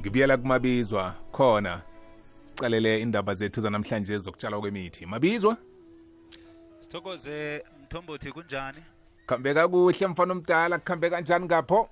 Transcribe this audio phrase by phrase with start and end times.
[0.00, 1.82] ngibuyela kumabizwa khona.
[2.20, 5.06] Sicalele indaba zethu zanamhlanje zokutshalwa kwemithi.
[5.06, 5.56] Mabizwa?
[6.80, 8.78] Sithokoze mthombothi kunjani?
[9.26, 10.78] Kuhambe kakuhle mfana omdala.
[10.78, 11.88] Kuhambe kanjani ngapho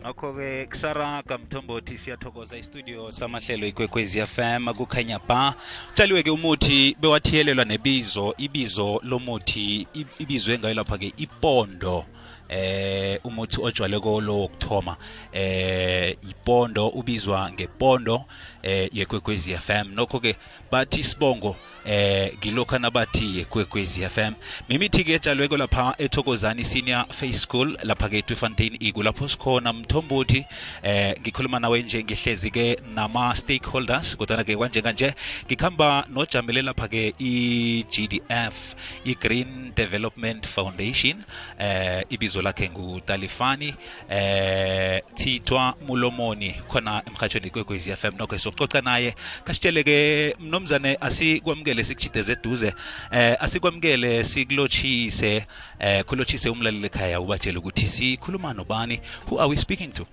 [0.00, 5.54] ngakho-ke kusaraga mthombothi siyathokoza istudio samahlelo ikwekwezi fm kukhanya ba
[5.90, 9.86] utshaliwe-ke umuthi bewathiyelelwa nebizo ibizo lomuthi
[10.18, 12.04] ibizwe ngayo lapha-ke ipondo.
[12.48, 14.96] Eh umuthi ojwale kolo wokuthoma.
[15.32, 18.24] Eh ipondo ubizwa ngepondo
[18.62, 20.36] eh yekwekwezi FM nokho ke
[20.70, 21.56] bathi sibongo
[21.88, 24.32] eh ngilokhu nabathi yekwekwezi FM
[24.68, 30.44] mimithi ke etshalweko lapha ethokozani senior face school lapha ke eTweefontein iku lapho sikhona mthombothi.
[30.82, 35.14] Eh ngikhuluma nawe nje ngihlezi ke nama stakeholders kodwana-ke kanje nje
[35.46, 41.24] ngikhamba nojamele lapha ke i-GDF i-Green Development Foundation.
[41.58, 43.74] Eh ibizo lakhe ngutalifani
[44.10, 49.14] eh thitwa mulomoni khona emhatshweni kwekwezi FM nokho sokucoca naye
[49.44, 52.74] kasitsheleke mnomzane asikwamukele sikuchideze eduze
[53.10, 55.46] eh asikwamukele sikulochise
[55.78, 60.06] eh kulochise umlaleli ekhaya ubatshele ukuthi sikhuluma nobani who are we speaking to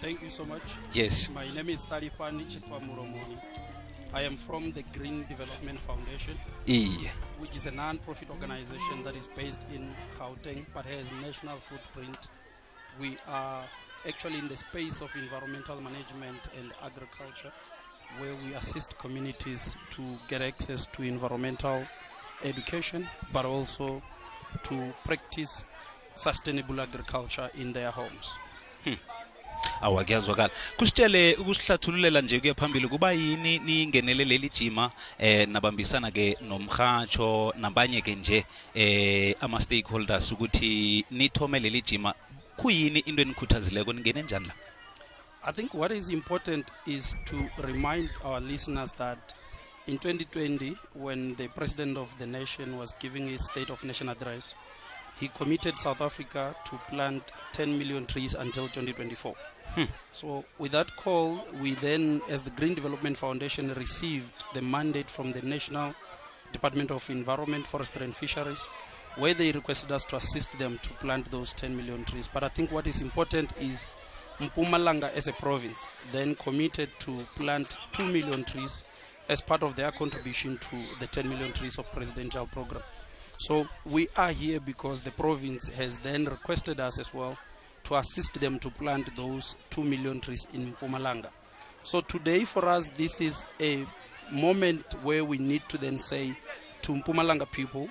[0.00, 0.62] Thank you so much.
[0.92, 3.38] yes My name is Tarifan Chitwa Muromoni.
[4.12, 9.28] I am from the Green Development Foundation, iye which is a non-profit organization that is
[9.36, 12.28] based in Gauteng but has national footprint.
[13.00, 13.64] We are
[14.06, 17.50] actually in the space of environmental management and agriculture,
[18.20, 21.84] where we assist communities to get access to environmental
[22.44, 24.02] education, but also
[24.62, 25.64] to practice
[26.14, 28.30] sustainable agriculture in their homes.
[29.80, 30.50] awa kuyazwakala.
[30.76, 38.00] Kusitshele ukusihlathululela nje kuye phambili kuba yini ningenele leli jima eh nabambisana ke nomhatsho nabanye
[38.00, 42.14] ke nje eh ama stakeholders ukuthi nithome leli jima.
[42.56, 44.54] Kuyini into enikhuthazileko ningene njani la
[45.46, 49.34] I think what is important is to remind our listeners that
[49.86, 54.54] in 2020, when the President of the nation was giving his State of Nation address,
[55.20, 59.34] he committed South Africa to plant 10 million trees until 2024.
[59.74, 59.82] Hmm.
[60.12, 65.32] So, with that call, we then, as the Green Development Foundation, received the mandate from
[65.32, 65.94] the National
[66.52, 68.66] Department of Environment, Forestry and Fisheries,
[69.16, 72.28] where they requested us to assist them to plant those 10 million trees.
[72.32, 73.86] But I think what is important is
[74.40, 78.82] Mpumalanga as a province then committed to plant 2 million trees
[79.28, 82.82] as part of their contribution to the 10 million trees of presidential program.
[83.38, 87.38] So we are here because the province has then requested us as well
[87.84, 91.28] to assist them to plant those 2 million trees in Mpumalanga.
[91.82, 93.86] So today for us this is a
[94.32, 96.36] moment where we need to then say
[96.82, 97.88] to Mpumalanga people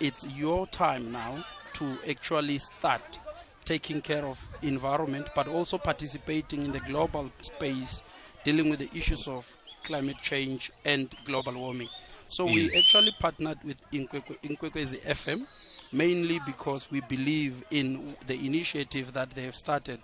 [0.00, 1.44] it's your time now
[1.74, 3.18] to actually start
[3.68, 8.02] taking care of environment but also participating in the global space
[8.42, 9.44] dealing with the issues of
[9.84, 11.88] climate change and global warming.
[12.30, 12.78] So we mm.
[12.78, 15.46] actually partnered with Inkwekwe- Inkwekwezi FM
[15.92, 20.00] mainly because we believe in the initiative that they have started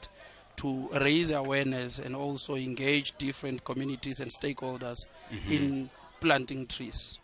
[0.57, 5.53] to raise awareness and also engage different communities and stakeholders mm-hmm.
[5.53, 7.19] in planting trees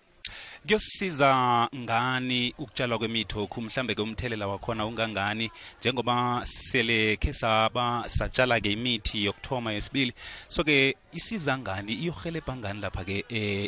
[0.66, 5.50] kuyosisiza ngani ukutshalwa kwemithokhu mhlambe ke umthelela wakhona ungangani?
[5.80, 10.12] Njengoba sele khe saba satshala ke imithi yokuthoma yesibili
[10.48, 13.24] so ke isiza ngani iyohelebha ngani lapha ke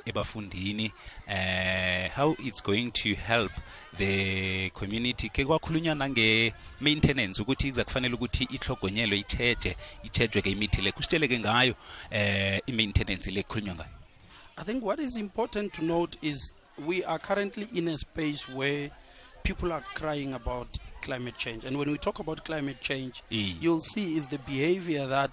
[0.07, 0.13] ebafundini?
[0.33, 0.93] Ebafundini
[1.27, 3.53] eh how it's going to help
[3.99, 5.29] the community.
[5.29, 10.93] Ke kwakhulunywa nange-maintenance ukuthi iza kufanele ukuthi ihlogonyelwe itsheje itshejwe ke imithi le.
[10.93, 11.75] Kusitshele ke ngayo
[12.11, 13.91] eh i-maintenance le kukhulunywa ngayo.
[14.57, 18.91] I think what is important to note is we are currently in a space where
[19.43, 21.65] people are crying about climate change.
[21.65, 25.33] And when we talk about climate change, you'll see is the behavior that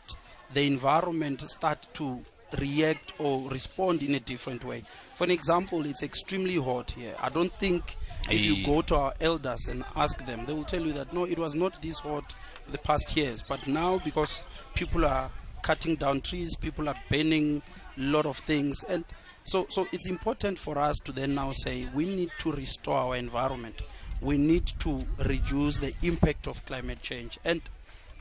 [0.53, 2.23] the environment start to
[2.59, 4.83] react or respond in a different way.
[5.15, 7.15] For an example, it's extremely hot here.
[7.19, 7.95] I don't think
[8.29, 11.25] if you go to our elders and ask them, they will tell you that no,
[11.25, 12.33] it was not this hot
[12.67, 13.43] the past years.
[13.47, 14.43] But now, because
[14.75, 15.29] people are
[15.61, 17.61] cutting down trees, people are burning
[17.97, 19.03] a lot of things, and
[19.49, 23.15] so so it's important for us to then now say we need to restore our
[23.15, 23.81] environment.
[24.21, 27.39] We need to reduce the impact of climate change.
[27.45, 27.61] And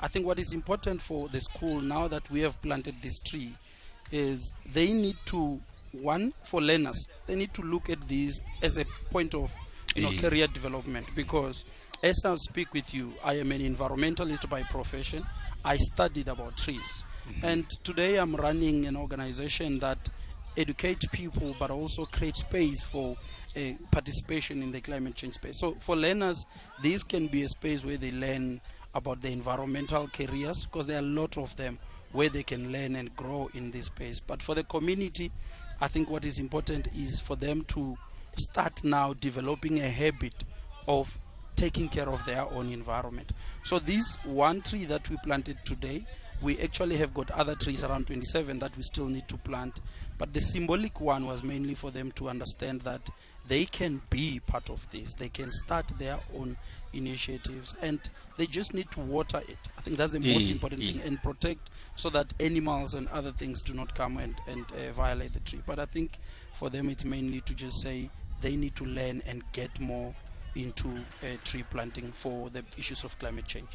[0.01, 3.53] I think what is important for the school now that we have planted this tree
[4.13, 5.61] is they need to
[5.93, 9.51] one for learners they need to look at this as a point of
[9.97, 10.21] you know Eh.
[10.21, 11.65] career development because
[12.03, 15.25] as I speak with you I am an environmentalist by profession
[15.65, 17.03] I studied about trees
[17.43, 19.99] and today I'm running an organization that
[20.59, 23.17] educates people but also create space for
[23.57, 23.61] uh,
[23.91, 26.45] participation in the climate change space so for learners
[26.83, 28.61] this can be a space where they learn
[28.95, 31.79] about the environmental careers because there are a lot of them
[32.13, 34.21] where they can learn and grow in this space.
[34.21, 35.31] But for the community,
[35.81, 37.97] I think what is important is for them to
[38.37, 40.35] start now developing a habit
[40.87, 41.19] of
[41.57, 43.33] taking care of their own environment.
[43.65, 46.07] So this one tree that we planted today,
[46.41, 49.81] we actually have got other trees around 27 that we still need to plant.
[50.19, 53.09] But the symbolic one was mainly for them to understand that
[53.47, 55.15] they can be part of this.
[55.15, 56.57] They can start their own
[56.93, 58.01] initiatives and
[58.37, 59.59] they just need to water it.
[59.77, 60.93] I think that's the most Eh, important eh.
[60.93, 64.93] thing and protect so that animals and other things do not come and, and uh,
[64.93, 65.63] violate the tree.
[65.67, 66.19] But I think
[66.55, 70.15] for them it's mainly to just say they need to learn and get more
[70.55, 73.69] into uh, tree planting for the issues of climate change.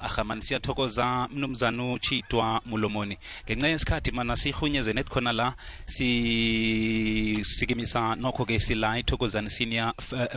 [0.00, 3.18] Aha mani siyathokoza mnumzana uchitwa mulomoni.
[3.46, 5.54] Ngenxa yesikhathi mana sihunyeze nethi khona la
[6.96, 9.94] sisikimisa nokho-ke sila ithokozani senior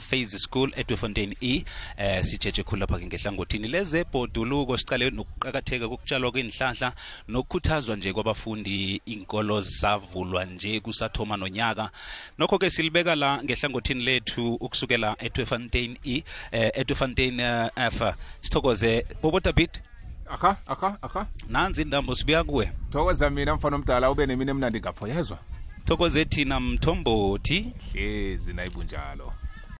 [0.10, 1.64] phase school edwefontein e
[1.98, 3.68] eh sijeje khulu lapha-ke ngehlangothini.
[3.68, 6.94] Lezebhoduluko sicale nokuqakatheka kokutshalwa kwenihlahla
[7.28, 11.90] nokukhuthazwa nje kwabafundi inkolo zavulwa nje kusathoma nonyaka.
[12.38, 18.02] Nokho-ke silibeka la ngehlangothini lethu ukusukela edwefontein e eh, edwefontein uh, f.
[18.42, 19.06] Sithokoze
[19.48, 19.82] bobotabit
[20.30, 21.28] aha aha aha.
[21.50, 25.38] Nanzi indambo sibuya kuwe thokoza mina mfana omdala ube nemini emnandi ngapho yezwa
[25.86, 29.34] thokoze thina mthombothi hlezi nayibunjalo